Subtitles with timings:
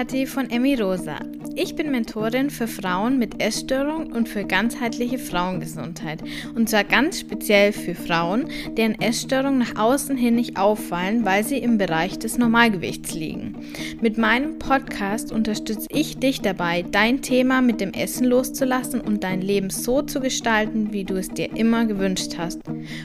[0.00, 1.18] HT von Emmy Rosa.
[1.56, 6.22] Ich bin Mentorin für Frauen mit Essstörung und für ganzheitliche Frauengesundheit.
[6.54, 8.48] Und zwar ganz speziell für Frauen,
[8.78, 13.56] deren Essstörungen nach außen hin nicht auffallen, weil sie im Bereich des Normalgewichts liegen.
[14.00, 19.42] Mit meinem Podcast unterstütze ich dich dabei, dein Thema mit dem Essen loszulassen und dein
[19.42, 22.60] Leben so zu gestalten, wie du es dir immer gewünscht hast.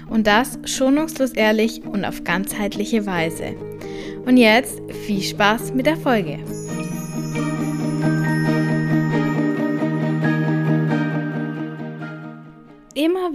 [0.09, 3.53] Und das schonungslos ehrlich und auf ganzheitliche Weise.
[4.25, 6.39] Und jetzt viel Spaß mit der Folge.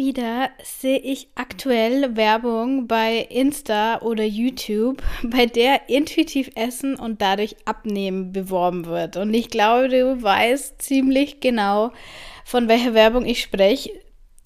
[0.00, 7.54] Wieder sehe ich aktuell Werbung bei Insta oder YouTube, bei der intuitiv Essen und dadurch
[7.66, 9.18] Abnehmen beworben wird.
[9.18, 11.92] Und ich glaube, du weißt ziemlich genau,
[12.46, 13.90] von welcher Werbung ich spreche.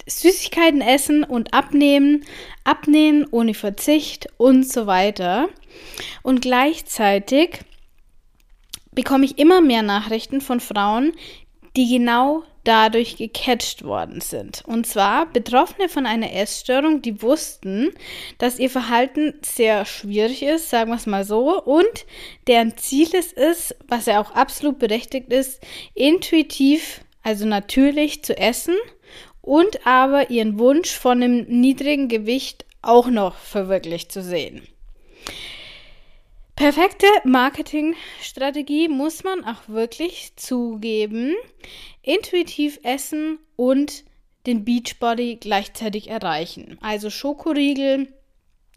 [0.09, 2.25] Süßigkeiten essen und abnehmen,
[2.65, 5.49] abnehmen ohne Verzicht und so weiter.
[6.25, 7.61] Und gleichzeitig
[8.91, 11.13] bekomme ich immer mehr Nachrichten von Frauen,
[11.77, 14.63] die genau dadurch gecatcht worden sind.
[14.67, 17.93] Und zwar Betroffene von einer Essstörung, die wussten,
[18.39, 22.07] dass ihr Verhalten sehr schwierig ist, sagen wir es mal so, und
[22.47, 25.61] deren Ziel es ist, was ja auch absolut berechtigt ist,
[25.95, 28.75] intuitiv, also natürlich zu essen
[29.41, 34.67] und aber ihren Wunsch von einem niedrigen Gewicht auch noch verwirklicht zu sehen.
[36.57, 41.35] Perfekte Marketingstrategie muss man auch wirklich zugeben.
[42.03, 44.05] Intuitiv essen und
[44.47, 46.79] den Beachbody gleichzeitig erreichen.
[46.81, 48.07] Also Schokoriegel,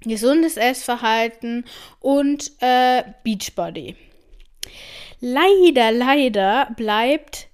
[0.02, 1.66] gesundes Essverhalten
[2.00, 3.96] und äh, Beachbody.
[5.20, 7.48] Leider, leider bleibt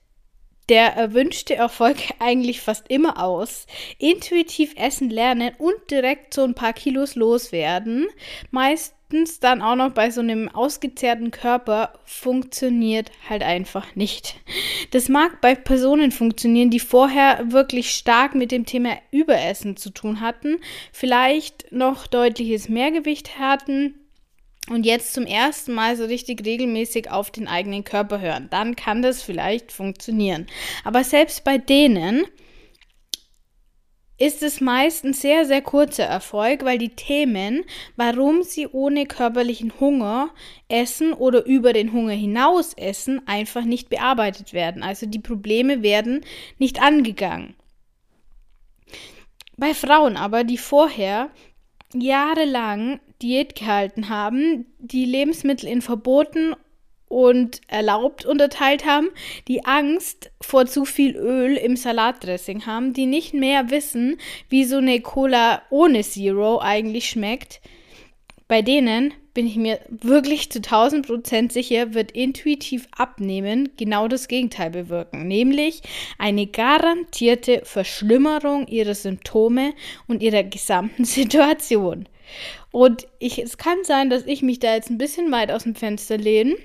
[0.70, 3.68] der erwünschte Erfolg eigentlich fast immer aus.
[3.98, 8.08] Intuitiv essen lernen und direkt so ein paar Kilos loswerden.
[9.14, 14.40] Meistens dann auch noch bei so einem ausgezehrten Körper funktioniert halt einfach nicht.
[14.90, 20.20] Das mag bei Personen funktionieren, die vorher wirklich stark mit dem Thema Überessen zu tun
[20.20, 20.58] hatten,
[20.92, 23.94] vielleicht noch deutliches Mehrgewicht hatten
[24.72, 29.04] und jetzt zum ersten Mal so richtig regelmäßig auf den eigenen Körper hören, dann kann
[29.04, 30.48] das vielleicht funktionieren.
[30.84, 32.26] Aber selbst bei denen
[34.24, 37.66] ist es meist ein sehr, sehr kurzer Erfolg, weil die Themen,
[37.98, 40.30] warum sie ohne körperlichen Hunger
[40.70, 44.82] essen oder über den Hunger hinaus essen, einfach nicht bearbeitet werden.
[44.82, 46.22] Also die Probleme werden
[46.58, 47.56] nicht angegangen.
[49.58, 51.30] Bei Frauen aber, die vorher
[51.94, 56.56] jahrelang Diät gehalten haben, die Lebensmittel in verboten
[57.14, 59.10] und erlaubt unterteilt haben,
[59.48, 64.18] die Angst vor zu viel Öl im Salatdressing haben, die nicht mehr wissen,
[64.50, 67.62] wie so eine Cola ohne Zero eigentlich schmeckt,
[68.48, 74.28] bei denen bin ich mir wirklich zu 1000 Prozent sicher, wird intuitiv abnehmen genau das
[74.28, 75.82] Gegenteil bewirken, nämlich
[76.18, 79.74] eine garantierte Verschlimmerung ihrer Symptome
[80.08, 82.08] und ihrer gesamten Situation.
[82.72, 85.76] Und ich, es kann sein, dass ich mich da jetzt ein bisschen weit aus dem
[85.76, 86.56] Fenster lehne.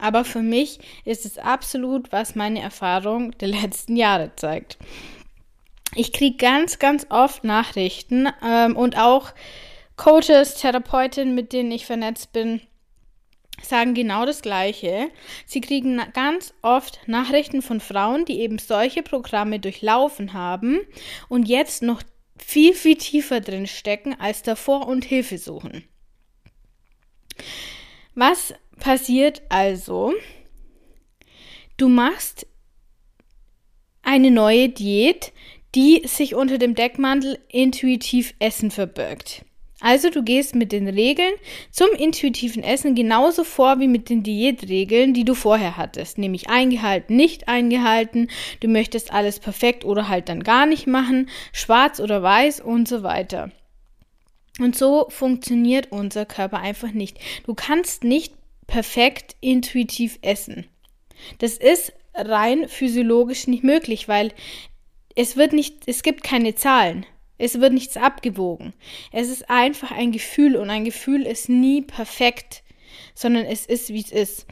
[0.00, 4.78] Aber für mich ist es absolut, was meine Erfahrung der letzten Jahre zeigt.
[5.94, 9.32] Ich kriege ganz, ganz oft Nachrichten ähm, und auch
[9.96, 12.60] Coaches, Therapeutinnen, mit denen ich vernetzt bin,
[13.62, 15.10] sagen genau das Gleiche.
[15.46, 20.80] Sie kriegen ganz oft Nachrichten von Frauen, die eben solche Programme durchlaufen haben
[21.28, 22.02] und jetzt noch
[22.38, 25.84] viel, viel tiefer drin stecken als davor und Hilfe suchen.
[28.14, 30.12] Was passiert also?
[31.76, 32.46] Du machst
[34.02, 35.32] eine neue Diät,
[35.74, 39.44] die sich unter dem Deckmantel intuitiv Essen verbirgt.
[39.80, 41.32] Also du gehst mit den Regeln
[41.70, 47.16] zum intuitiven Essen genauso vor wie mit den Diätregeln, die du vorher hattest, nämlich eingehalten,
[47.16, 48.28] nicht eingehalten,
[48.60, 53.02] du möchtest alles perfekt oder halt dann gar nicht machen, schwarz oder weiß und so
[53.02, 53.50] weiter.
[54.58, 57.18] Und so funktioniert unser Körper einfach nicht.
[57.46, 58.34] Du kannst nicht
[58.70, 60.66] perfekt intuitiv essen.
[61.38, 64.32] Das ist rein physiologisch nicht möglich, weil
[65.16, 67.04] es wird nicht, es gibt keine Zahlen.
[67.36, 68.74] Es wird nichts abgewogen.
[69.12, 72.62] Es ist einfach ein Gefühl und ein Gefühl ist nie perfekt,
[73.14, 74.46] sondern es ist, wie es ist.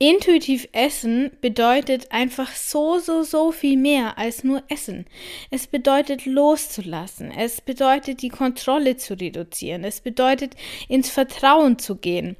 [0.00, 5.06] Intuitiv essen bedeutet einfach so, so, so viel mehr als nur essen.
[5.50, 7.32] Es bedeutet loszulassen.
[7.32, 9.82] Es bedeutet die Kontrolle zu reduzieren.
[9.82, 10.54] Es bedeutet
[10.88, 12.36] ins Vertrauen zu gehen.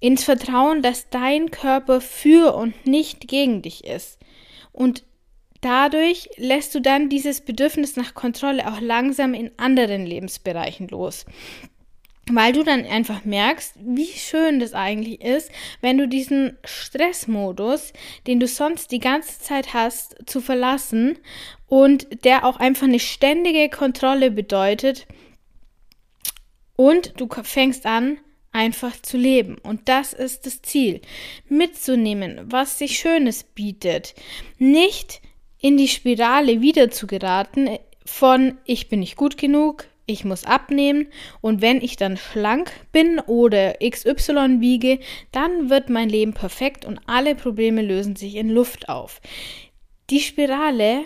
[0.00, 4.18] Ins Vertrauen, dass dein Körper für und nicht gegen dich ist.
[4.72, 5.04] Und
[5.60, 11.26] Dadurch lässt du dann dieses Bedürfnis nach Kontrolle auch langsam in anderen Lebensbereichen los.
[12.28, 15.50] Weil du dann einfach merkst, wie schön das eigentlich ist,
[15.80, 17.92] wenn du diesen Stressmodus,
[18.26, 21.18] den du sonst die ganze Zeit hast, zu verlassen
[21.66, 25.06] und der auch einfach eine ständige Kontrolle bedeutet
[26.76, 28.18] und du fängst an,
[28.52, 29.58] einfach zu leben.
[29.62, 31.00] Und das ist das Ziel.
[31.48, 34.14] Mitzunehmen, was sich Schönes bietet.
[34.58, 35.20] Nicht
[35.58, 41.08] in die Spirale wieder zu geraten von ich bin nicht gut genug, ich muss abnehmen
[41.40, 44.98] und wenn ich dann schlank bin oder XY wiege,
[45.32, 49.20] dann wird mein Leben perfekt und alle Probleme lösen sich in Luft auf.
[50.10, 51.04] Die Spirale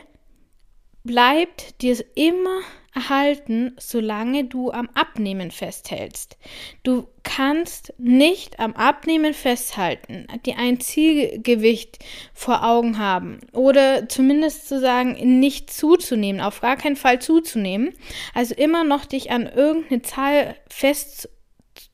[1.04, 2.60] bleibt dir immer
[2.94, 6.38] erhalten, solange du am Abnehmen festhältst.
[6.84, 11.98] Du kannst nicht am Abnehmen festhalten, die ein Zielgewicht
[12.32, 17.92] vor Augen haben oder zumindest zu sagen, nicht zuzunehmen, auf gar keinen Fall zuzunehmen.
[18.32, 21.28] Also immer noch dich an irgendeine Zahl fest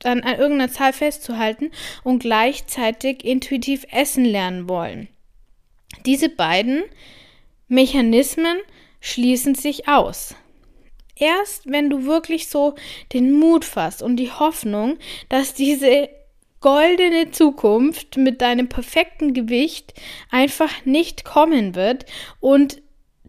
[0.03, 1.71] an, an irgendeiner Zahl festzuhalten
[2.03, 5.07] und gleichzeitig intuitiv essen lernen wollen.
[6.05, 6.83] Diese beiden
[7.67, 8.57] Mechanismen
[8.99, 10.35] schließen sich aus
[11.21, 12.75] erst wenn du wirklich so
[13.13, 14.97] den Mut fasst und die Hoffnung,
[15.29, 16.09] dass diese
[16.59, 19.93] goldene Zukunft mit deinem perfekten Gewicht
[20.29, 22.05] einfach nicht kommen wird
[22.39, 22.81] und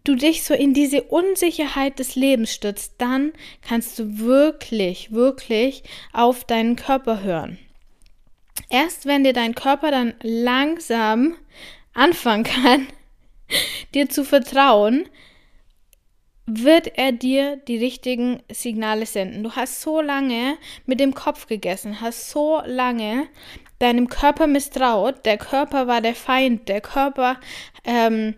[0.03, 3.31] du dich so in diese Unsicherheit des Lebens stürzt, dann
[3.61, 7.57] kannst du wirklich, wirklich auf deinen Körper hören.
[8.69, 11.35] Erst wenn dir dein Körper dann langsam
[11.93, 12.87] anfangen kann,
[13.93, 15.07] dir zu vertrauen,
[16.45, 19.43] wird er dir die richtigen Signale senden.
[19.43, 23.27] Du hast so lange mit dem Kopf gegessen, hast so lange
[23.79, 25.25] deinem Körper misstraut.
[25.25, 26.67] Der Körper war der Feind.
[26.67, 27.39] Der Körper
[27.85, 28.35] ähm,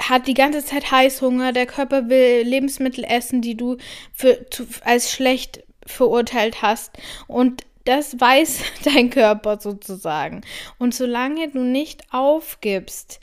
[0.00, 1.52] hat die ganze Zeit Heißhunger.
[1.52, 3.76] Der Körper will Lebensmittel essen, die du
[4.12, 6.96] für, zu, als schlecht verurteilt hast.
[7.26, 10.42] Und das weiß dein Körper sozusagen.
[10.78, 13.20] Und solange du nicht aufgibst,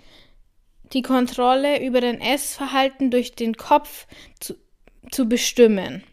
[0.94, 4.08] die Kontrolle über dein Essverhalten durch den Kopf
[4.40, 4.56] zu,
[5.12, 6.04] zu bestimmen.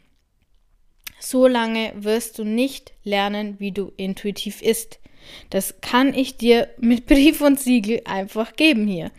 [1.21, 4.99] So lange wirst du nicht lernen, wie du intuitiv isst.
[5.51, 9.11] Das kann ich dir mit Brief und Siegel einfach geben hier.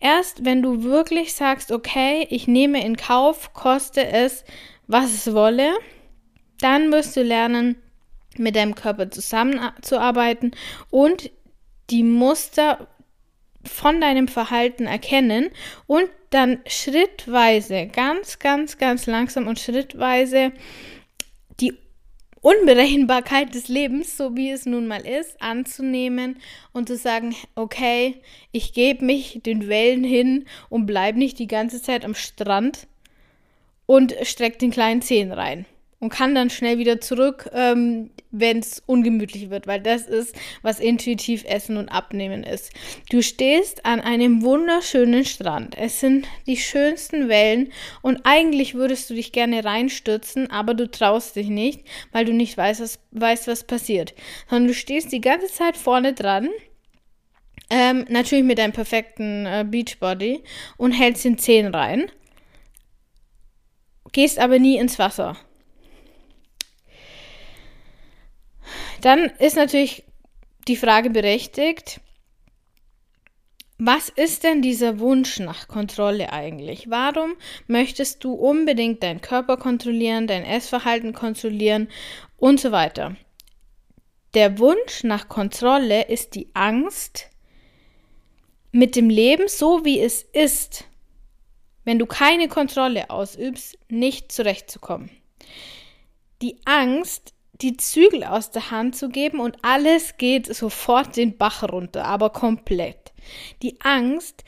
[0.00, 4.44] Erst wenn du wirklich sagst, okay, ich nehme in Kauf, koste es,
[4.86, 5.72] was es wolle,
[6.58, 7.76] dann wirst du lernen,
[8.36, 10.56] mit deinem Körper zusammenzuarbeiten
[10.90, 11.30] und
[11.90, 12.88] die Muster
[13.68, 15.50] von deinem Verhalten erkennen
[15.86, 20.52] und dann schrittweise, ganz, ganz, ganz langsam und schrittweise
[21.60, 21.74] die
[22.40, 26.36] Unberechenbarkeit des Lebens, so wie es nun mal ist, anzunehmen
[26.72, 28.16] und zu sagen, okay,
[28.52, 32.86] ich gebe mich den Wellen hin und bleibe nicht die ganze Zeit am Strand
[33.86, 35.64] und strecke den kleinen Zehen rein
[36.00, 40.80] und kann dann schnell wieder zurück, ähm, wenn es ungemütlich wird, weil das ist, was
[40.80, 42.72] intuitiv Essen und Abnehmen ist.
[43.10, 45.76] Du stehst an einem wunderschönen Strand.
[45.78, 51.36] Es sind die schönsten Wellen und eigentlich würdest du dich gerne reinstürzen, aber du traust
[51.36, 51.82] dich nicht,
[52.12, 54.14] weil du nicht weißt, was, weißt, was passiert.
[54.50, 56.48] Sondern du stehst die ganze Zeit vorne dran.
[57.70, 60.42] Ähm, natürlich mit deinem perfekten äh, Beachbody
[60.76, 62.10] und hältst den Zehen rein.
[64.12, 65.36] Gehst aber nie ins Wasser
[69.04, 70.02] Dann ist natürlich
[70.66, 72.00] die Frage berechtigt,
[73.76, 76.88] was ist denn dieser Wunsch nach Kontrolle eigentlich?
[76.88, 77.34] Warum
[77.66, 81.88] möchtest du unbedingt deinen Körper kontrollieren, dein Essverhalten kontrollieren
[82.38, 83.14] und so weiter?
[84.32, 87.28] Der Wunsch nach Kontrolle ist die Angst,
[88.72, 90.86] mit dem Leben so wie es ist,
[91.84, 95.10] wenn du keine Kontrolle ausübst, nicht zurechtzukommen.
[96.40, 101.62] Die Angst, die Zügel aus der Hand zu geben und alles geht sofort den Bach
[101.62, 103.12] runter, aber komplett.
[103.62, 104.44] Die Angst,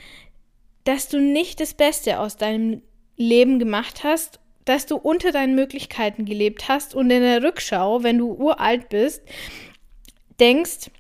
[0.85, 2.83] dass du nicht das Beste aus deinem
[3.17, 8.19] Leben gemacht hast, dass du unter deinen Möglichkeiten gelebt hast und in der Rückschau, wenn
[8.19, 9.23] du uralt bist,
[10.41, 10.91] denkst,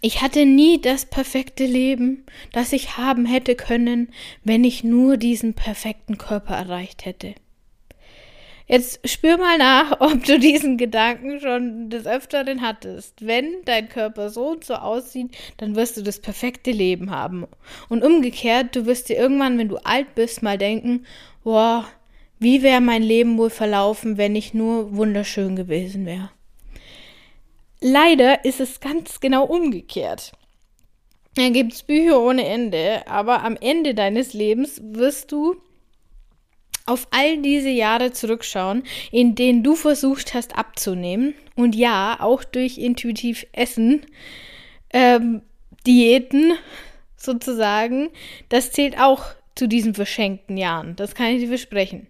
[0.00, 4.12] ich hatte nie das perfekte Leben, das ich haben hätte können,
[4.44, 7.34] wenn ich nur diesen perfekten Körper erreicht hätte.
[8.66, 13.26] Jetzt spür mal nach, ob du diesen Gedanken schon des Öfteren hattest.
[13.26, 17.46] Wenn dein Körper so und so aussieht, dann wirst du das perfekte Leben haben.
[17.88, 21.06] Und umgekehrt, du wirst dir irgendwann, wenn du alt bist, mal denken,
[21.44, 21.86] boah,
[22.38, 26.30] wie wäre mein Leben wohl verlaufen, wenn ich nur wunderschön gewesen wäre.
[27.80, 30.32] Leider ist es ganz genau umgekehrt.
[31.34, 35.56] Da gibt es Bücher ohne Ende, aber am Ende deines Lebens wirst du
[36.86, 42.78] auf all diese Jahre zurückschauen, in denen du versucht hast abzunehmen und ja, auch durch
[42.78, 44.06] intuitiv Essen,
[44.92, 45.42] ähm,
[45.86, 46.54] Diäten
[47.16, 48.10] sozusagen,
[48.48, 49.24] das zählt auch
[49.56, 50.96] zu diesen verschenkten Jahren.
[50.96, 52.06] Das kann ich dir versprechen.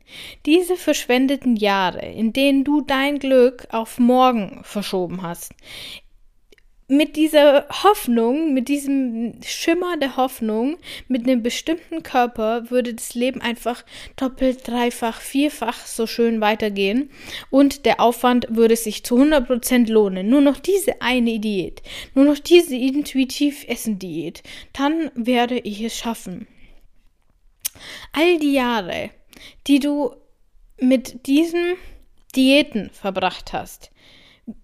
[0.47, 5.52] Diese verschwendeten Jahre, in denen du dein Glück auf morgen verschoben hast,
[6.88, 10.76] mit dieser Hoffnung, mit diesem Schimmer der Hoffnung,
[11.09, 17.11] mit einem bestimmten Körper würde das Leben einfach doppelt, dreifach, vierfach so schön weitergehen
[17.50, 20.28] und der Aufwand würde sich zu 100% lohnen.
[20.28, 21.83] Nur noch diese eine Diät,
[22.14, 26.47] nur noch diese intuitiv Essen Diät, dann werde ich es schaffen.
[28.12, 29.11] All die Jahre,
[29.66, 30.14] die du
[30.78, 31.75] mit diesen
[32.37, 33.90] Diäten verbracht hast,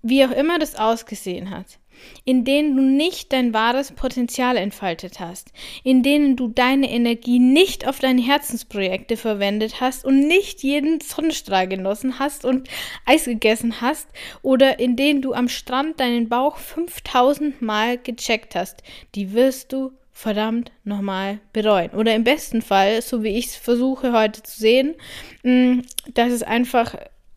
[0.03, 1.79] wie auch immer das ausgesehen hat,
[2.25, 5.53] in denen du nicht dein wahres Potenzial entfaltet hast,
[5.85, 11.69] in denen du deine Energie nicht auf deine Herzensprojekte verwendet hast und nicht jeden Sonnenstrahl
[11.69, 12.69] genossen hast und
[13.07, 14.09] Eis gegessen hast
[14.43, 18.83] oder in denen du am Strand deinen Bauch 5000 Mal gecheckt hast,
[19.15, 21.91] die wirst du verdammt nochmal bereuen.
[21.91, 24.95] Oder im besten Fall, so wie ich es versuche heute zu sehen,
[25.43, 25.81] mm,
[26.15, 26.95] dass es einfach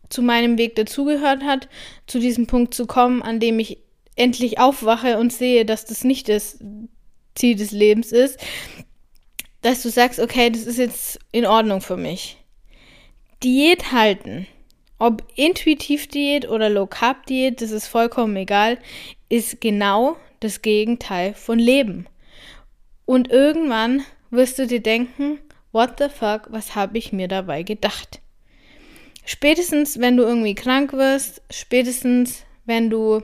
[0.08, 1.68] zu meinem Weg dazugehört hat,
[2.06, 3.78] zu diesem Punkt zu kommen, an dem ich
[4.16, 6.58] endlich aufwache und sehe, dass das nicht das
[7.34, 8.38] Ziel des Lebens ist,
[9.62, 12.38] dass du sagst, okay, das ist jetzt in Ordnung für mich.
[13.42, 14.46] Diät halten,
[14.98, 18.78] ob intuitiv Diät oder Low Carb Diät, das ist vollkommen egal,
[19.28, 22.06] ist genau das Gegenteil von Leben.
[23.04, 25.38] Und irgendwann wirst du dir denken,
[25.72, 28.20] what the fuck, was habe ich mir dabei gedacht?
[29.24, 33.22] Spätestens, wenn du irgendwie krank wirst, spätestens, wenn du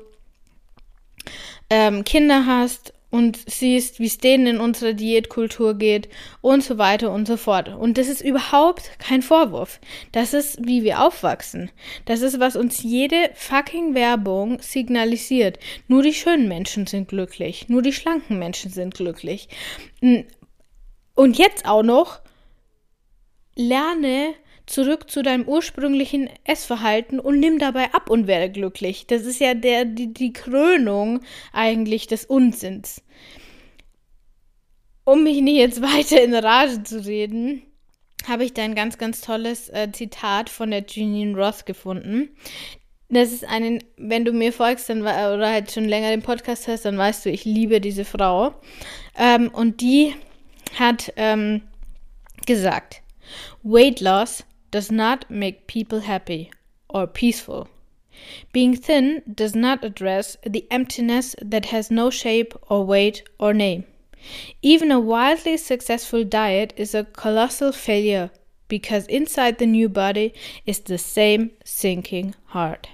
[1.70, 6.08] ähm, Kinder hast und siehst, wie es denen in unserer Diätkultur geht
[6.40, 7.68] und so weiter und so fort.
[7.68, 9.80] Und das ist überhaupt kein Vorwurf.
[10.12, 11.70] Das ist, wie wir aufwachsen.
[12.06, 15.58] Das ist, was uns jede fucking Werbung signalisiert.
[15.88, 17.68] Nur die schönen Menschen sind glücklich.
[17.68, 19.48] Nur die schlanken Menschen sind glücklich.
[20.00, 22.20] Und jetzt auch noch,
[23.54, 24.32] lerne
[24.66, 29.06] zurück zu deinem ursprünglichen Essverhalten und nimm dabei ab und werde glücklich.
[29.06, 31.20] Das ist ja der, die, die Krönung
[31.52, 33.02] eigentlich des Unsinns.
[35.04, 37.62] Um mich nicht jetzt weiter in Rage zu reden,
[38.28, 42.30] habe ich da ein ganz, ganz tolles äh, Zitat von der Jeanine Roth gefunden.
[43.08, 46.86] Das ist einen, wenn du mir folgst dann, oder halt schon länger den Podcast hast,
[46.86, 48.54] dann weißt du, ich liebe diese Frau.
[49.18, 50.14] Ähm, und die
[50.78, 51.62] hat ähm,
[52.46, 53.02] gesagt,
[53.62, 56.50] Weight loss does not make people happy
[56.88, 57.68] or peaceful.
[58.52, 63.84] Being thin does not address the emptiness that has no shape or weight or name.
[64.60, 68.30] Even a wildly successful diet is a colossal failure
[68.68, 70.32] because inside the new body
[70.66, 72.88] is the same sinking heart.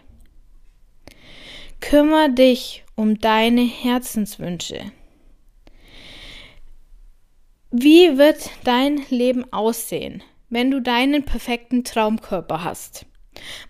[1.80, 4.92] Kümmer dich um deine Herzenswünsche.
[7.70, 13.06] Wie wird dein Leben aussehen, wenn du deinen perfekten Traumkörper hast.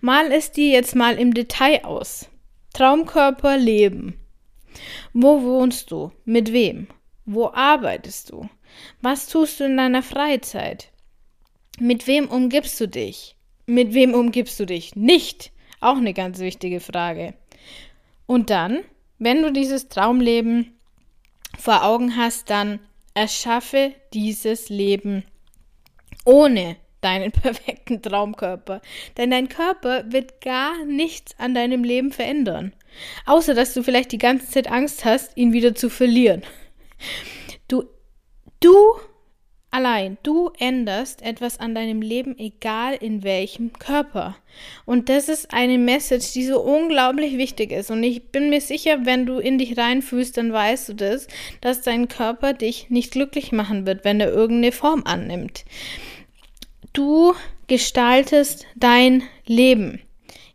[0.01, 2.29] Mal es dir jetzt mal im Detail aus.
[2.73, 4.19] Traumkörper leben.
[5.13, 6.13] Wo wohnst du?
[6.25, 6.87] Mit wem?
[7.25, 8.49] Wo arbeitest du?
[9.03, 10.93] Was tust du in deiner Freizeit?
[11.81, 13.37] Mit wem umgibst du dich?
[13.67, 15.53] Mit wem umgibst du dich nicht?
[15.81, 17.35] Auch eine ganz wichtige Frage.
[18.27, 18.81] Und dann,
[19.19, 20.79] wenn du dieses Traumleben
[21.59, 22.81] vor Augen hast, dann
[23.15, 25.25] erschaffe dieses Leben
[26.29, 28.83] ohne deinen perfekten Traumkörper.
[29.17, 32.73] Denn dein Körper wird gar nichts an deinem Leben verändern.
[33.27, 36.43] Außer dass du vielleicht die ganze Zeit Angst hast, ihn wieder zu verlieren.
[37.69, 37.85] Du,
[38.61, 38.75] du
[39.71, 44.37] allein, du änderst etwas an deinem Leben, egal in welchem Körper.
[44.85, 47.91] Und das ist eine Message, die so unglaublich wichtig ist.
[47.91, 51.29] Und ich bin mir sicher, wenn du in dich reinfühlst, dann weißt du das,
[51.61, 55.65] dass dein Körper dich nicht glücklich machen wird, wenn er irgendeine Form annimmt.
[56.99, 57.37] Du
[57.69, 60.03] gestaltest dein Leben,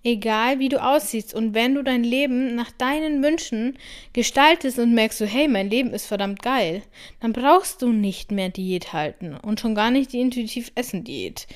[0.04, 1.34] egal wie du aussiehst.
[1.34, 3.78] Und wenn du dein Leben nach deinen Wünschen
[4.12, 6.84] gestaltest und merkst so, hey, mein Leben ist verdammt geil,
[7.22, 11.48] dann brauchst du nicht mehr Diät halten und schon gar nicht die intuitiv Essen Diät.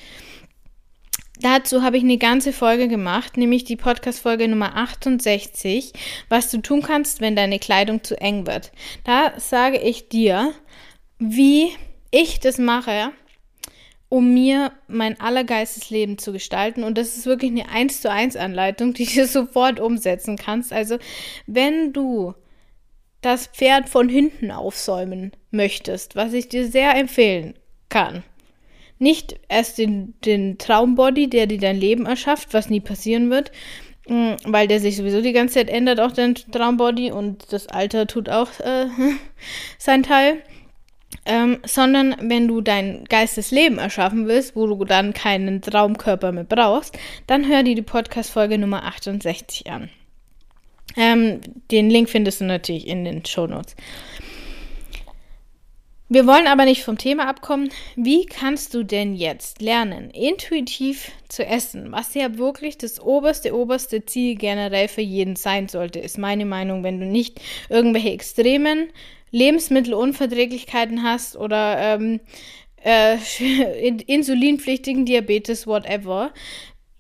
[1.41, 5.91] Dazu habe ich eine ganze Folge gemacht, nämlich die Podcast-Folge Nummer 68,
[6.29, 8.71] was du tun kannst, wenn deine Kleidung zu eng wird.
[9.03, 10.53] Da sage ich dir,
[11.19, 11.71] wie
[12.09, 13.11] ich das mache,
[14.09, 16.83] um mir mein allergeistes Leben zu gestalten.
[16.83, 20.71] Und das ist wirklich eine 1 zu 1 Anleitung, die du sofort umsetzen kannst.
[20.71, 20.97] Also,
[21.45, 22.33] wenn du
[23.21, 27.55] das Pferd von hinten aufsäumen möchtest, was ich dir sehr empfehlen
[27.89, 28.23] kann,
[28.99, 33.51] nicht erst den, den Traumbody, der dir dein Leben erschafft, was nie passieren wird,
[34.07, 38.07] mm, weil der sich sowieso die ganze Zeit ändert, auch dein Traumbody und das Alter
[38.07, 38.87] tut auch äh,
[39.77, 40.41] sein Teil.
[41.29, 46.97] Ähm, sondern wenn du dein Geistesleben erschaffen willst, wo du dann keinen Traumkörper mehr brauchst,
[47.27, 49.89] dann hör dir die Podcast-Folge Nummer 68 an.
[50.95, 53.75] Ähm, den Link findest du natürlich in den Show Notes.
[56.09, 57.69] Wir wollen aber nicht vom Thema abkommen.
[57.97, 61.91] Wie kannst du denn jetzt lernen, intuitiv zu essen?
[61.91, 66.83] Was ja wirklich das oberste, oberste Ziel generell für jeden sein sollte, ist meine Meinung,
[66.83, 68.87] wenn du nicht irgendwelche extremen
[69.31, 72.19] Lebensmittelunverträglichkeiten hast oder ähm,
[72.83, 73.17] äh,
[74.07, 76.31] insulinpflichtigen Diabetes, whatever.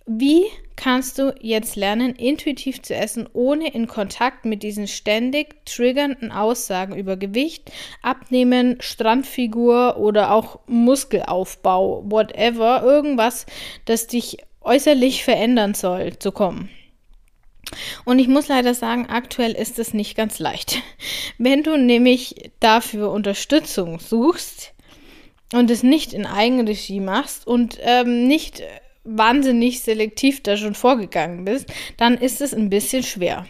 [0.05, 0.45] Wie
[0.77, 6.95] kannst du jetzt lernen, intuitiv zu essen, ohne in Kontakt mit diesen ständig triggernden Aussagen
[6.95, 13.47] über Gewicht, Abnehmen, Strandfigur oder auch Muskelaufbau, whatever, irgendwas,
[13.83, 16.69] das dich äußerlich verändern soll, zu kommen?
[18.05, 20.81] Und ich muss leider sagen, aktuell ist es nicht ganz leicht.
[21.37, 24.73] Wenn du nämlich dafür Unterstützung suchst
[25.53, 28.63] und es nicht in Eigenregie machst und ähm, nicht
[29.03, 33.45] wahnsinnig selektiv da schon vorgegangen bist, dann ist es ein bisschen schwer.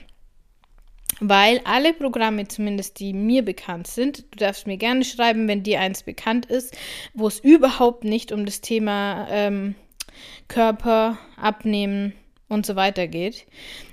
[1.20, 5.80] Weil alle Programme, zumindest die mir bekannt sind, du darfst mir gerne schreiben, wenn dir
[5.80, 6.78] eins bekannt ist,
[7.16, 9.74] wo es überhaupt nicht um das Thema ähm,
[10.48, 12.14] Körper, Abnehmen
[12.50, 13.48] und so weiter geht,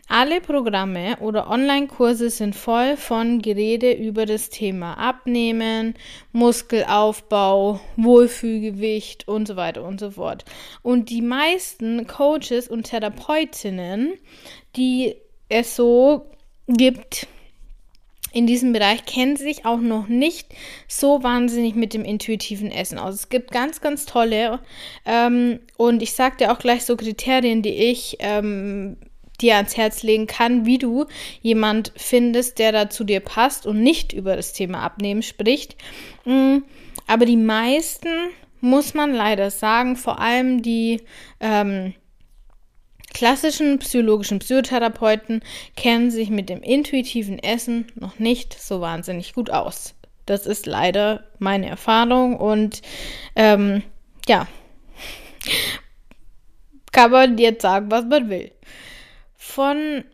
[0.09, 5.95] alle Programme oder Online-Kurse sind voll von Gerede über das Thema Abnehmen,
[6.33, 10.45] Muskelaufbau, Wohlfühlgewicht und so weiter und so fort.
[10.83, 14.15] Und die meisten Coaches und Therapeutinnen,
[14.77, 15.17] die
[15.49, 16.31] es so
[16.67, 17.27] gibt,
[18.33, 20.49] in diesem Bereich kennen sich auch noch nicht
[20.89, 23.15] so wahnsinnig mit dem intuitiven Essen aus.
[23.15, 24.59] Es gibt ganz, ganz tolle
[25.07, 28.97] ähm, und ich dir auch gleich so Kriterien, die ich ähm,
[29.41, 31.07] dir ans Herz legen kann, wie du
[31.41, 35.77] jemand findest, der da zu dir passt und nicht über das Thema Abnehmen spricht.
[36.25, 36.59] Mm,
[37.07, 38.09] aber die meisten,
[38.61, 41.03] muss man leider sagen, vor allem die
[41.41, 41.95] ähm,
[43.13, 45.43] klassischen psychologischen Psychotherapeuten
[45.77, 49.95] kennen sich mit dem intuitiven Essen noch nicht so wahnsinnig gut aus.
[50.27, 52.81] Das ist leider meine Erfahrung und
[53.37, 53.83] ähm,
[54.27, 54.47] ja,
[56.93, 58.51] kann man jetzt sagen, was man will.
[59.47, 60.05] Von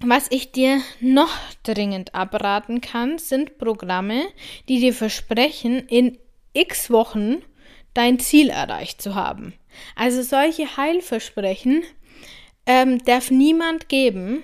[0.00, 1.30] was ich dir noch
[1.62, 4.24] dringend abraten kann, sind Programme,
[4.68, 6.18] die dir versprechen, in
[6.52, 7.36] x Wochen
[7.94, 9.54] dein Ziel erreicht zu haben.
[9.94, 11.84] Also solche Heilversprechen
[12.66, 14.42] ähm, darf niemand geben,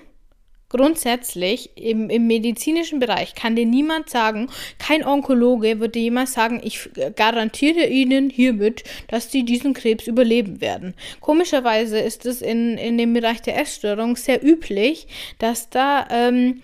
[0.71, 6.89] Grundsätzlich im, im, medizinischen Bereich kann dir niemand sagen, kein Onkologe würde jemals sagen, ich
[7.17, 10.93] garantiere Ihnen hiermit, dass Sie diesen Krebs überleben werden.
[11.19, 15.07] Komischerweise ist es in, in dem Bereich der Essstörung sehr üblich,
[15.39, 16.61] dass da ähm,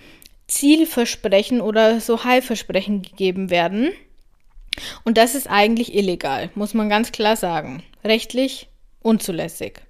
[0.47, 3.89] Zielversprechen oder so Heilversprechen gegeben werden.
[5.03, 7.83] Und das ist eigentlich illegal, muss man ganz klar sagen.
[8.05, 8.69] Rechtlich
[9.01, 9.81] unzulässig.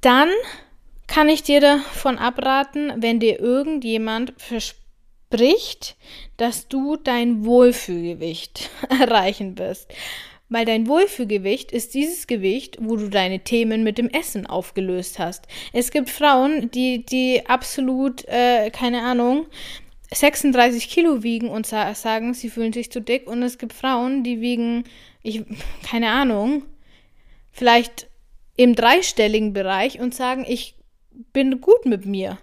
[0.00, 0.28] Dann
[1.06, 5.96] kann ich dir davon abraten, wenn dir irgendjemand verspricht,
[6.36, 9.92] dass du dein Wohlfühlgewicht erreichen wirst.
[10.48, 15.46] Weil dein Wohlfühlgewicht ist dieses Gewicht, wo du deine Themen mit dem Essen aufgelöst hast.
[15.72, 19.46] Es gibt Frauen, die, die absolut, äh, keine Ahnung,
[20.14, 23.26] 36 Kilo wiegen und sa sagen, sie fühlen sich zu dick.
[23.26, 24.84] Und es gibt Frauen, die wiegen,
[25.24, 25.42] ich,
[25.88, 26.62] keine Ahnung,
[27.50, 28.06] vielleicht
[28.56, 30.75] im dreistelligen Bereich und sagen, ich
[31.32, 32.38] bin gut mit mir.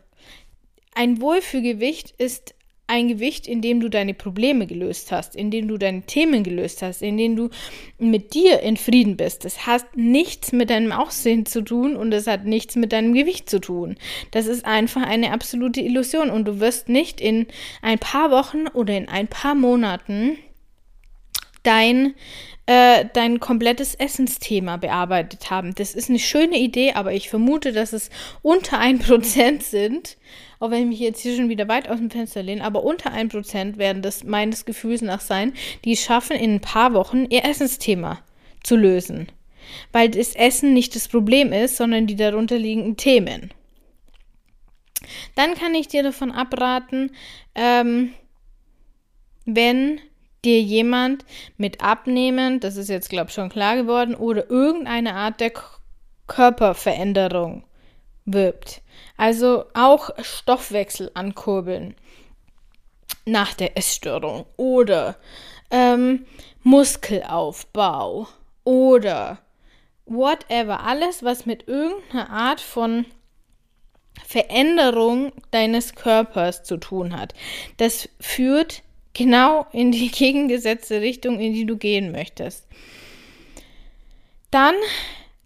[0.96, 2.56] Ein Wohlfühlgewicht ist
[2.86, 6.82] ein Gewicht, in dem du deine Probleme gelöst hast, in dem du deine Themen gelöst
[6.82, 7.50] hast, in dem du
[7.98, 9.46] mit dir in Frieden bist.
[9.46, 13.50] Das hat nichts mit deinem Aussehen zu tun und es hat nichts mit deinem Gewicht
[13.50, 13.96] zu tun.
[14.32, 17.48] Das ist einfach eine absolute Illusion und du wirst nicht in
[17.82, 20.38] ein paar Wochen oder in ein paar Monaten
[21.64, 22.14] dein
[22.66, 25.76] äh, dein komplettes Essensthema bearbeitet haben.
[25.76, 28.10] Das ist eine schöne Idee, aber ich vermute, dass es
[28.42, 30.18] unter 1% sind.
[30.60, 33.12] Auch wenn ich mich jetzt hier schon wieder weit aus dem Fenster lehne, aber unter
[33.12, 38.20] 1% werden das meines Gefühls nach sein, die schaffen, in ein paar Wochen ihr Essensthema
[38.64, 39.28] zu lösen.
[39.92, 43.52] Weil das Essen nicht das Problem ist, sondern die darunter liegenden Themen.
[45.36, 47.12] Dann kann ich dir davon abraten,
[47.56, 48.14] ähm,
[49.46, 50.00] wenn
[50.44, 51.26] dir jemand
[51.58, 55.64] mit Abnehmen, das ist jetzt, glaube ich, schon klar geworden, oder irgendeine Art der K
[56.26, 57.64] Körperveränderung
[58.26, 58.82] wirbt.
[59.18, 61.96] Also auch Stoffwechsel ankurbeln
[63.26, 65.18] nach der Essstörung oder
[65.70, 66.26] ähm,
[66.64, 68.28] Muskelaufbau
[68.64, 69.40] oder
[70.06, 73.06] whatever, alles, was mit irgendeiner Art von
[74.26, 77.34] Veränderung deines Körpers zu tun hat.
[77.78, 78.83] Das führt
[79.14, 82.68] genau in die gegengesetzte Richtung, in die du gehen möchtest.
[84.52, 84.76] Dann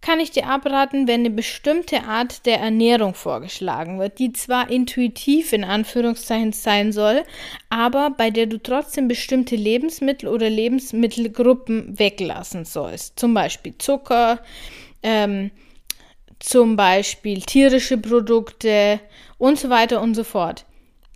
[0.01, 5.51] kann ich dir abraten, wenn eine bestimmte Art der Ernährung vorgeschlagen wird, die zwar intuitiv
[5.51, 7.23] in Anführungszeichen sein soll,
[7.69, 13.19] aber bei der du trotzdem bestimmte Lebensmittel oder Lebensmittelgruppen weglassen sollst.
[13.19, 14.39] Zum Beispiel Zucker,
[15.03, 15.51] ähm,
[16.39, 18.99] zum Beispiel tierische Produkte
[19.37, 20.65] und so weiter und so fort.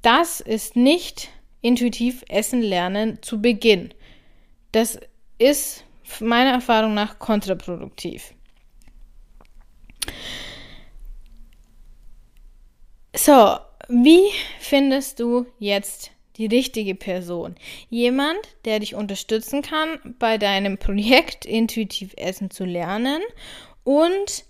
[0.02, 1.30] Das ist nicht
[1.62, 3.94] intuitiv Essen lernen zu Beginn.
[4.72, 5.00] Das
[5.38, 5.86] ist
[6.20, 8.34] meiner Erfahrung nach kontraproduktiv.
[13.16, 17.56] So, wie findest du jetzt die richtige Person?
[17.90, 23.22] Jemand, der dich unterstützen kann, bei deinem Projekt intuitiv Essen zu lernen
[23.84, 24.46] und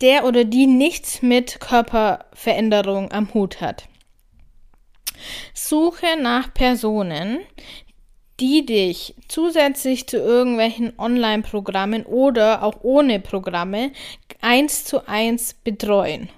[0.00, 3.88] der oder die nichts mit Körperveränderung am Hut hat.
[5.66, 7.40] Suche nach Personen,
[8.40, 13.90] die dich zusätzlich zu irgendwelchen Online-Programmen oder auch ohne Programme
[14.40, 16.28] eins zu eins betreuen.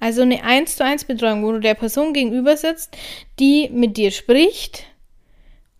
[0.00, 2.96] Also eine eins zu eins Betreuung, wo du der Person gegenüber sitzt,
[3.38, 4.84] die mit dir spricht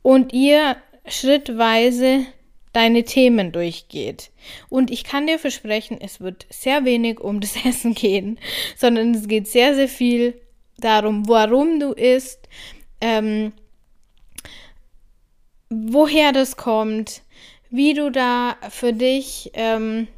[0.02, 0.76] und ihr
[1.06, 2.24] schrittweise
[2.72, 4.30] deine Themen durchgeht.
[4.68, 8.38] Und ich kann dir versprechen, es wird sehr wenig um das Essen gehen,
[8.76, 10.40] sondern es geht sehr, sehr viel
[10.78, 12.48] darum, warum du isst,
[13.04, 13.52] ähm,
[15.68, 17.20] woher das kommt,
[17.68, 20.08] wie du da für dich ähm,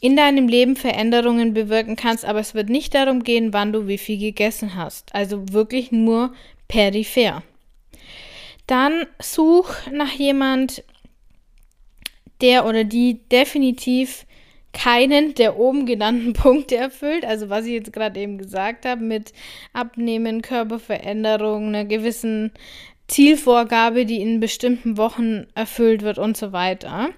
[0.00, 3.98] in deinem Leben Veränderungen bewirken kannst, aber es wird nicht darum gehen, wann du wie
[3.98, 5.14] viel gegessen hast.
[5.14, 6.32] Also wirklich nur
[6.68, 7.42] peripher.
[8.66, 10.82] Dann such nach jemand,
[12.40, 14.24] der oder die definitiv
[14.72, 17.24] keinen der oben genannten Punkte erfüllt.
[17.24, 19.32] Also was ich jetzt gerade eben gesagt habe mit
[19.72, 22.52] Abnehmen, Körperveränderung, einer gewissen
[23.08, 27.10] Zielvorgabe, die in bestimmten Wochen erfüllt wird und so weiter.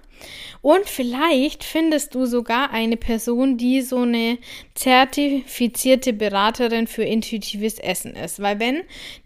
[0.61, 4.37] Und vielleicht findest du sogar eine Person, die so eine
[4.73, 8.41] zertifizierte Beraterin für intuitives Essen ist.
[8.41, 8.81] Weil wenn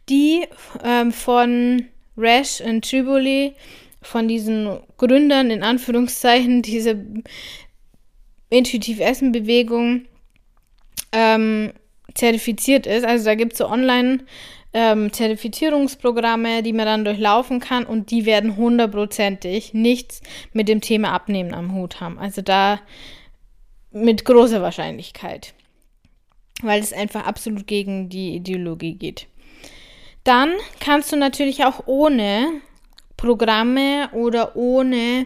[0.09, 0.45] die
[0.83, 1.87] ähm, von
[2.17, 3.53] Rash und Triboli
[4.01, 7.03] von diesen Gründern in Anführungszeichen diese
[8.49, 10.05] intuitiv Essen Bewegung
[11.11, 11.73] ähm,
[12.13, 13.05] zertifiziert ist.
[13.05, 14.25] Also da gibt es so online
[14.73, 20.21] ähm, Zertifizierungsprogramme, die man dann durchlaufen kann und die werden hundertprozentig nichts
[20.53, 22.19] mit dem Thema Abnehmen am Hut haben.
[22.19, 22.79] Also da
[23.91, 25.53] mit großer Wahrscheinlichkeit,
[26.61, 29.27] weil es einfach absolut gegen die Ideologie geht.
[30.23, 32.61] Dann kannst du natürlich auch ohne
[33.17, 35.25] Programme oder ohne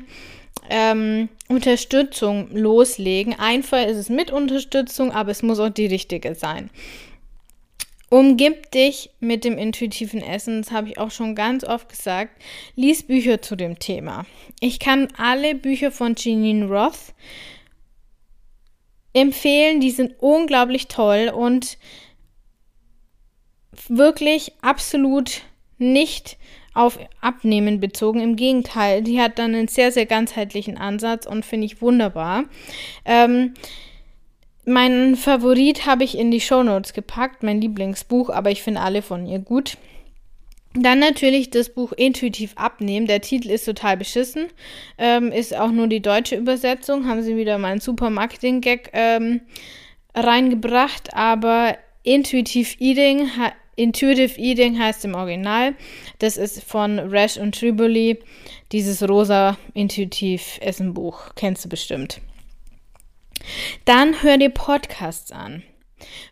[0.70, 3.38] ähm, Unterstützung loslegen.
[3.38, 6.70] Einfach ist es mit Unterstützung, aber es muss auch die richtige sein.
[8.10, 12.40] Umgib dich mit dem intuitiven Essen, das habe ich auch schon ganz oft gesagt.
[12.76, 14.28] Lies Bücher zu dem Thema.
[14.60, 17.16] Ich kann alle Bücher von Jeanine Roth
[19.14, 21.80] empfehlen, die sind unglaublich toll und
[23.88, 25.42] wirklich absolut
[25.78, 26.38] nicht
[26.74, 28.20] auf Abnehmen bezogen.
[28.20, 32.46] Im Gegenteil, die hat dann einen sehr, sehr ganzheitlichen Ansatz und finde ich wunderbar.
[33.06, 33.54] Ähm,
[34.66, 39.26] mein Favorit habe ich in die Shownotes gepackt, mein Lieblingsbuch, aber ich finde alle von
[39.26, 39.78] ihr gut.
[40.76, 43.06] Dann natürlich das Buch Intuitiv abnehmen.
[43.06, 44.48] Der Titel ist total beschissen.
[44.98, 47.08] Ähm, ist auch nur die deutsche Übersetzung.
[47.08, 49.42] Haben sie wieder mal einen super Marketing-Gag ähm,
[50.16, 51.14] reingebracht.
[51.14, 53.30] Aber Intuitive Eating
[53.76, 55.76] Intuitive Eating heißt im Original.
[56.20, 58.20] Das ist von Rash und Triboli.
[58.72, 61.32] Dieses rosa Intuitiv Essen Buch.
[61.36, 62.22] Kennst du bestimmt.
[63.86, 65.64] Dann hör dir Podcasts an.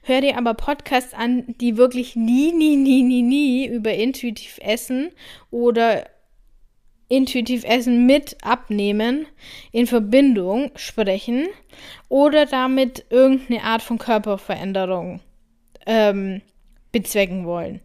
[0.04, 5.12] Hör dir aber Podcasts an, die wirklich nie, nie, nie, nie, nie über intuitiv Essen
[5.50, 6.10] oder
[7.08, 9.28] intuitiv Essen mit Abnehmen
[9.72, 11.48] in Verbindung sprechen
[12.10, 15.20] oder damit irgendeine Art von Körperveränderung
[15.86, 16.42] ähm,
[16.92, 17.82] bezwecken wollen.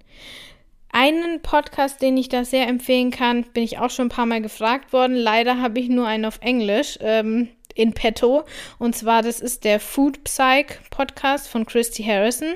[0.90, 4.40] Einen Podcast, den ich da sehr empfehlen kann, bin ich auch schon ein paar Mal
[4.40, 5.14] gefragt worden.
[5.14, 8.44] Leider habe ich nur einen auf Englisch ähm, in petto.
[8.78, 12.54] Und zwar, das ist der Food Psych Podcast von Christy Harrison.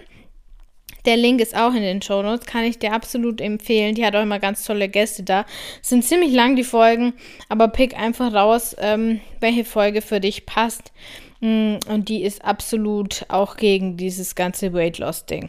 [1.04, 3.94] Der Link ist auch in den Show Notes, kann ich dir absolut empfehlen.
[3.94, 5.46] Die hat auch immer ganz tolle Gäste da.
[5.80, 7.14] Sind ziemlich lang die Folgen,
[7.48, 10.92] aber pick einfach raus, ähm, welche Folge für dich passt.
[11.40, 15.48] Mm, und die ist absolut auch gegen dieses ganze Weight Loss Ding.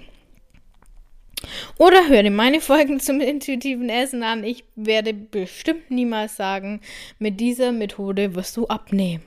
[1.78, 4.44] Oder hör dir meine Folgen zum intuitiven Essen an.
[4.44, 6.82] Ich werde bestimmt niemals sagen,
[7.20, 9.24] mit dieser Methode wirst du abnehmen.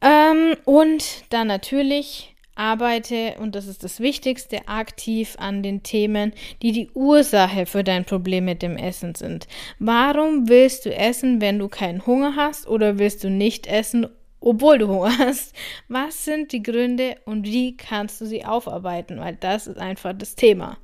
[0.00, 6.72] Ähm, und dann natürlich arbeite, und das ist das Wichtigste, aktiv an den Themen, die
[6.72, 9.46] die Ursache für dein Problem mit dem Essen sind.
[9.78, 14.08] Warum willst du essen, wenn du keinen Hunger hast oder willst du nicht essen,
[14.46, 15.54] obwohl du Hunger hast?
[15.88, 19.18] Was sind die Gründe und wie kannst du sie aufarbeiten?
[19.18, 20.78] Weil das ist einfach das Thema.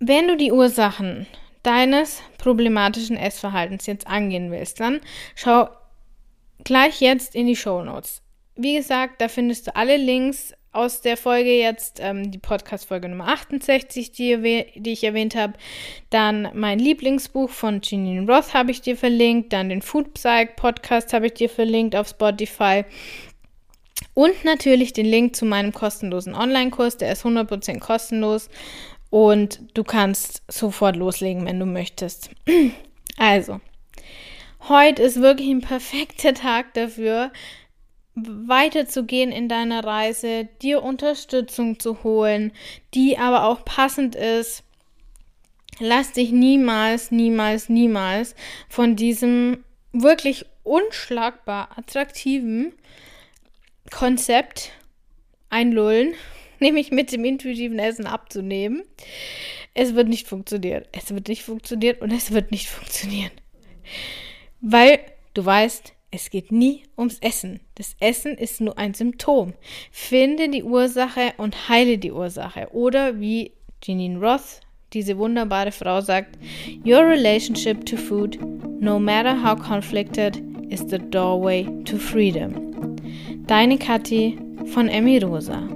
[0.00, 1.26] Wenn du die Ursachen
[1.62, 5.00] deines problematischen Essverhaltens jetzt angehen willst, dann
[5.36, 5.68] schau
[6.64, 8.22] gleich jetzt in die Show Notes.
[8.56, 13.28] Wie gesagt, da findest du alle Links aus der Folge jetzt, ähm, die Podcast-Folge Nummer
[13.28, 15.54] 68, die, die ich erwähnt habe.
[16.10, 19.52] Dann mein Lieblingsbuch von Janine Roth habe ich dir verlinkt.
[19.52, 22.84] Dann den Food Psych Podcast habe ich dir verlinkt auf Spotify.
[24.12, 26.98] Und natürlich den Link zu meinem kostenlosen Online-Kurs.
[26.98, 28.50] Der ist 100% kostenlos.
[29.08, 32.30] Und du kannst sofort loslegen, wenn du möchtest.
[33.18, 33.62] Also,
[34.68, 37.32] heute ist wirklich ein perfekter Tag dafür,
[38.16, 42.52] weiterzugehen in deiner Reise, dir Unterstützung zu holen,
[42.94, 44.64] die aber auch passend ist.
[45.78, 48.34] Lass dich niemals, niemals, niemals
[48.68, 52.72] von diesem wirklich unschlagbar attraktiven
[53.90, 54.72] Konzept
[55.50, 56.14] einlullen,
[56.58, 58.82] nämlich mit dem intuitiven Essen abzunehmen.
[59.74, 60.86] Es wird nicht funktionieren.
[60.92, 63.32] Es wird nicht funktionieren und es wird nicht funktionieren.
[64.62, 65.00] Weil
[65.34, 67.60] du weißt, es geht nie ums Essen.
[67.74, 69.52] Das Essen ist nur ein Symptom.
[69.92, 72.68] Finde die Ursache und heile die Ursache.
[72.72, 73.52] Oder wie
[73.84, 74.60] Janine Roth,
[74.94, 76.38] diese wunderbare Frau sagt,
[76.86, 78.38] Your relationship to food,
[78.80, 82.96] no matter how conflicted, is the doorway to freedom.
[83.46, 84.38] Deine Kathi
[84.72, 85.68] von Emmy Rosa.